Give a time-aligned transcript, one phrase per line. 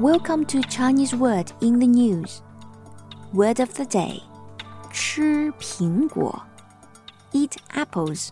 [0.00, 2.42] Welcome to Chinese Word in the News.
[3.32, 4.22] Word of the day
[4.92, 6.42] 吃苹果
[7.32, 8.30] Eat apples.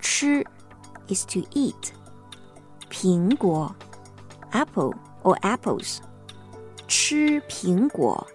[0.00, 0.44] 吃
[1.08, 1.92] is to eat.
[2.90, 3.74] 苹果
[4.52, 6.00] apple or apples.
[6.86, 8.26] 吃苹果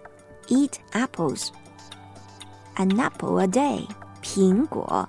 [0.48, 1.50] eat apples.
[2.76, 3.86] An apple a day
[4.22, 5.08] 苹果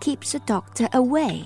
[0.00, 1.44] keeps the doctor away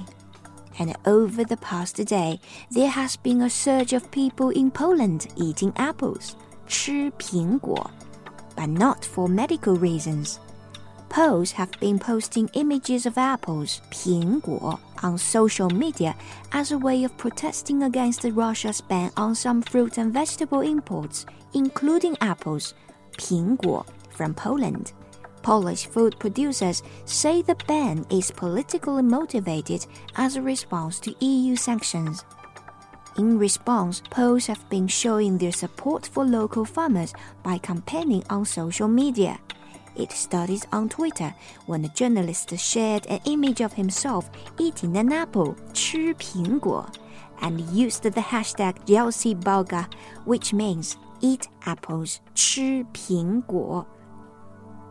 [0.79, 2.41] and over the past day,
[2.71, 7.91] there has been a surge of people in Poland eating apples, 吃苹果,
[8.55, 10.39] but not for medical reasons.
[11.09, 16.15] Poles have been posting images of apples, 苹果, on social media
[16.53, 21.25] as a way of protesting against Russia's ban on some fruit and vegetable imports,
[21.55, 22.75] including apples,
[23.17, 24.93] 苹果, from Poland.
[25.44, 32.24] Polish food producers say the ban is politically motivated as a response to EU sanctions.
[33.18, 38.88] In response, Poles have been showing their support for local farmers by campaigning on social
[38.88, 39.38] media.
[39.96, 41.36] It started on Twitter
[41.68, 46.88] when a journalist shared an image of himself eating an apple, 吃苹果,
[47.42, 49.86] and used the hashtag jedz jabłka,
[50.26, 53.86] which means eat apples, 吃苹果.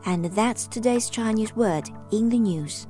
[0.05, 2.87] And that's today's Chinese word in the news.